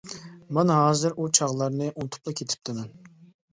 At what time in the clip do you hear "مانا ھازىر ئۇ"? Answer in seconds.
0.57-1.27